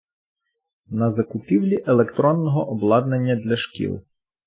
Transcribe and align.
на 0.87 1.11
закупівлі 1.11 1.83
електронного 1.87 2.69
обладнання 2.71 3.35
для 3.35 3.55
шкіл. 3.57 4.01